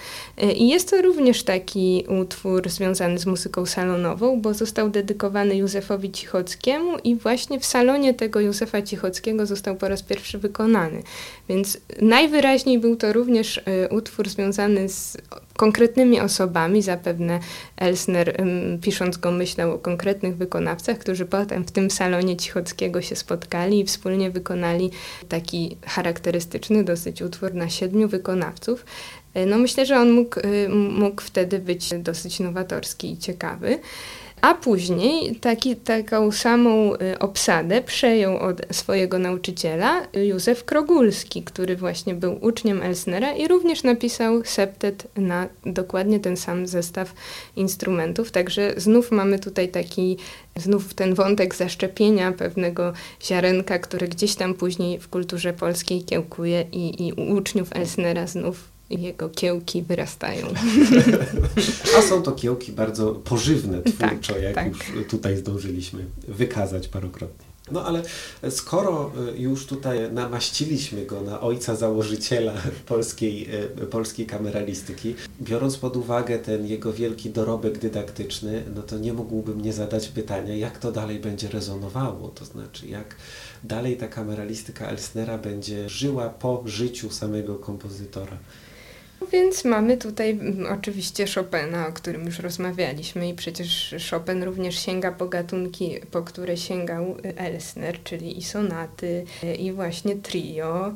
[0.57, 6.99] I jest to również taki utwór związany z muzyką salonową, bo został dedykowany Józefowi Cichockiemu
[7.05, 11.03] i właśnie w salonie tego Józefa Cichockiego został po raz pierwszy wykonany.
[11.49, 15.17] Więc najwyraźniej był to również y, utwór związany z
[15.57, 16.83] konkretnymi osobami.
[16.83, 17.41] Zapewne
[17.77, 18.43] Elsner,
[18.83, 23.85] pisząc go, myślał o konkretnych wykonawcach, którzy potem w tym salonie Cichockiego się spotkali i
[23.85, 24.91] wspólnie wykonali
[25.29, 28.85] taki charakterystyczny dosyć utwór na siedmiu wykonawców.
[29.37, 33.79] Y, no myślę, że on mógł, y, mógł wtedy być dosyć nowatorski i ciekawy.
[34.41, 42.15] A później taki, taką samą y, obsadę przejął od swojego nauczyciela Józef Krogulski, który właśnie
[42.15, 47.15] był uczniem Elsnera i również napisał septet na dokładnie ten sam zestaw
[47.57, 48.31] instrumentów.
[48.31, 50.17] Także znów mamy tutaj taki,
[50.57, 57.07] znów ten wątek zaszczepienia pewnego ziarenka, który gdzieś tam później w kulturze polskiej kiełkuje i,
[57.09, 60.47] i u uczniów Elsnera znów jego kiełki wyrastają.
[61.99, 64.67] A są to kiełki bardzo pożywne twórczo, tak, jak tak.
[64.67, 67.51] już tutaj zdążyliśmy wykazać parokrotnie.
[67.71, 68.03] No ale
[68.51, 72.53] skoro y, już tutaj namaściliśmy go na ojca założyciela
[72.87, 73.49] polskiej,
[73.83, 79.61] y, polskiej kameralistyki, biorąc pod uwagę ten jego wielki dorobek dydaktyczny, no to nie mógłbym
[79.61, 83.17] nie zadać pytania, jak to dalej będzie rezonowało, to znaczy jak
[83.65, 88.37] dalej ta kameralistyka Elsnera będzie żyła po życiu samego kompozytora.
[89.33, 95.13] Więc mamy tutaj mm, oczywiście Chopina, o którym już rozmawialiśmy i przecież Chopin również sięga
[95.13, 99.25] po gatunki, po które sięgał Elsner, czyli i sonaty,
[99.59, 100.95] i właśnie trio,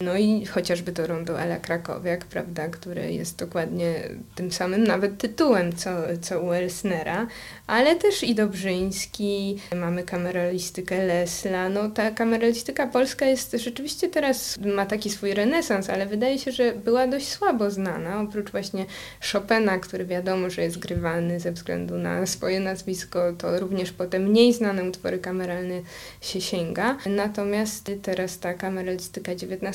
[0.00, 3.94] no i chociażby to rondo Ela Krakowiak, prawda, które jest dokładnie
[4.34, 7.26] tym samym nawet tytułem, co, co u Elsnera,
[7.66, 11.68] ale też i Dobrzyński, mamy kameralistykę Lesla.
[11.68, 16.72] No ta kameralistyka polska jest rzeczywiście teraz, ma taki swój renesans, ale wydaje się, że
[16.72, 18.86] była dość słabo znana, oprócz właśnie
[19.32, 24.52] Chopina, który wiadomo, że jest grywany ze względu na swoje nazwisko, to również potem mniej
[24.52, 25.80] znane utwory kameralne
[26.20, 26.96] się sięga.
[27.06, 29.34] Natomiast teraz ta kameralistyka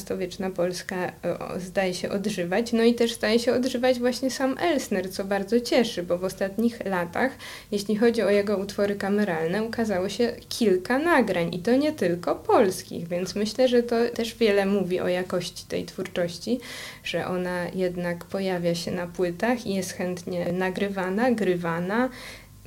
[0.09, 1.11] XIX-wieczna Polska
[1.57, 6.03] zdaje się odżywać, no i też zdaje się odżywać właśnie sam Elsner, co bardzo cieszy,
[6.03, 7.31] bo w ostatnich latach,
[7.71, 13.07] jeśli chodzi o jego utwory kameralne, ukazało się kilka nagrań i to nie tylko polskich,
[13.07, 16.59] więc myślę, że to też wiele mówi o jakości tej twórczości,
[17.03, 22.09] że ona jednak pojawia się na płytach i jest chętnie nagrywana, grywana,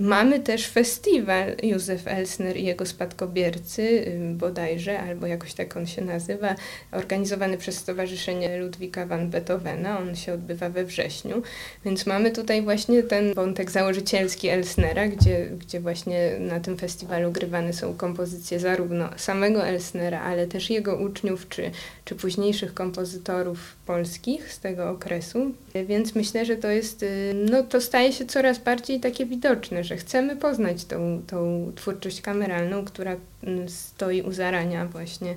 [0.03, 6.55] Mamy też festiwal Józef Elsner i jego spadkobiercy, bodajże, albo jakoś tak on się nazywa,
[6.93, 9.99] organizowany przez Stowarzyszenie Ludwika van Beethovena.
[9.99, 11.43] On się odbywa we wrześniu.
[11.85, 17.73] Więc mamy tutaj właśnie ten wątek założycielski Elsnera, gdzie, gdzie właśnie na tym festiwalu grywane
[17.73, 21.71] są kompozycje zarówno samego Elsnera, ale też jego uczniów, czy,
[22.05, 25.53] czy późniejszych kompozytorów polskich z tego okresu.
[25.87, 29.97] Więc myślę, że to jest, no to staje się coraz bardziej takie widoczne, że że
[29.97, 35.35] chcemy poznać tą, tą twórczość kameralną, która mm, stoi u zarania właśnie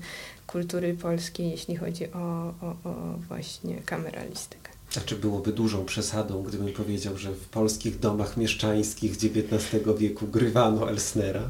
[0.48, 4.70] kultury polskiej, jeśli chodzi o, o, o właśnie kameralistykę.
[4.98, 10.90] A czy byłoby dużą przesadą, gdybym powiedział, że w polskich domach mieszczańskich XIX wieku grywano
[10.90, 11.50] Elsnera?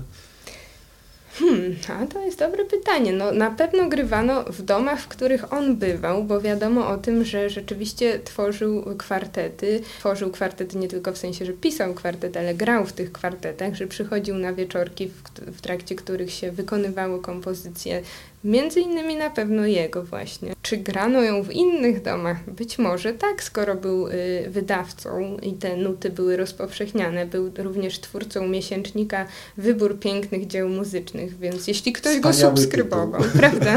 [1.40, 3.14] Hmm, a to jest dobre pytanie.
[3.14, 7.50] No, na pewno grywano w domach, w których on bywał, bo wiadomo o tym, że
[7.50, 9.82] rzeczywiście tworzył kwartety.
[10.00, 13.88] Tworzył kwartety nie tylko w sensie, że pisał kwartet, ale grał w tych kwartetach, że
[13.88, 15.22] przychodził na wieczorki, w,
[15.58, 18.02] w trakcie których się wykonywało kompozycje
[18.46, 20.54] Między innymi na pewno jego właśnie.
[20.62, 22.50] Czy grano ją w innych domach?
[22.52, 27.26] Być może tak, skoro był y, wydawcą i te nuty były rozpowszechniane.
[27.26, 29.26] Był również twórcą miesięcznika
[29.58, 33.40] Wybór Pięknych Dzieł Muzycznych, więc jeśli ktoś Wspaniały go subskrybował, tytuł.
[33.40, 33.76] prawda?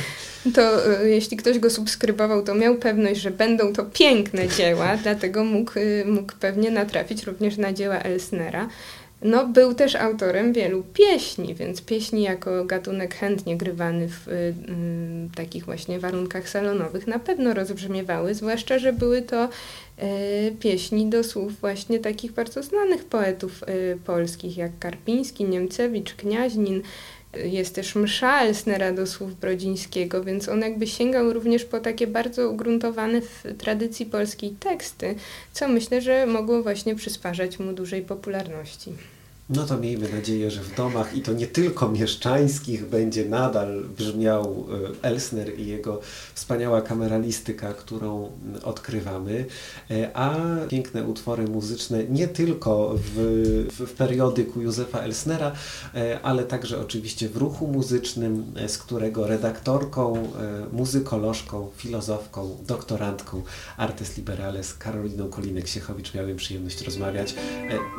[0.54, 5.44] to y, jeśli ktoś go subskrybował, to miał pewność, że będą to piękne dzieła, dlatego
[5.44, 8.68] mógł, y, mógł pewnie natrafić również na dzieła Elsnera.
[9.24, 14.54] No, był też autorem wielu pieśni, więc pieśni jako gatunek chętnie grywany w y, y,
[15.36, 21.60] takich właśnie warunkach salonowych na pewno rozbrzmiewały, zwłaszcza, że były to y, pieśni do słów
[21.60, 26.82] właśnie takich bardzo znanych poetów y, polskich, jak Karpiński, Niemcewicz, Kniaźnin.
[27.44, 32.50] Jest też msza Elsnera do słów Brodzińskiego, więc on jakby sięgał również po takie bardzo
[32.50, 35.14] ugruntowane w tradycji polskiej teksty,
[35.52, 38.92] co myślę, że mogło właśnie przysparzać mu dużej popularności.
[39.48, 44.66] No to miejmy nadzieję, że w domach i to nie tylko mieszczańskich będzie nadal brzmiał
[45.02, 46.00] e, Elsner i jego
[46.34, 48.30] wspaniała kameralistyka, którą
[48.62, 49.44] odkrywamy,
[49.90, 50.36] e, a
[50.68, 55.52] piękne utwory muzyczne nie tylko w, w, periodyku Józefa Elsnera,
[55.94, 60.28] e, ale także oczywiście w ruchu muzycznym, z którego redaktorką,
[60.72, 63.42] muzykolożką, filozofką, doktorantką
[63.76, 67.34] Artes Liberales Karoliną Kolinek-Siechowicz miałem przyjemność rozmawiać.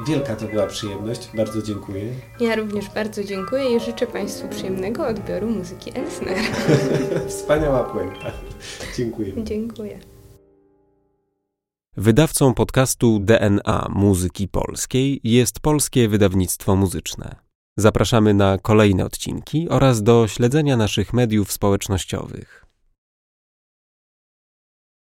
[0.08, 1.30] Wielka to była przyjemność.
[1.36, 2.04] Bardzo dziękuję.
[2.40, 6.38] Ja również bardzo dziękuję i życzę Państwu przyjemnego odbioru muzyki Elsner.
[7.30, 8.32] Wspaniała puenta.
[8.98, 9.34] Dziękuję.
[9.44, 10.00] Dziękuję.
[11.98, 17.36] Wydawcą podcastu DNA Muzyki Polskiej jest Polskie Wydawnictwo Muzyczne.
[17.78, 22.65] Zapraszamy na kolejne odcinki oraz do śledzenia naszych mediów społecznościowych.